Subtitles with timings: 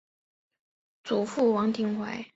[1.03, 2.25] 祖父王庭槐。